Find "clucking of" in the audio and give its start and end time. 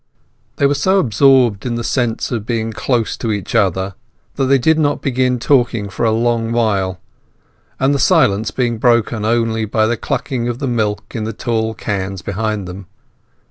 9.97-10.57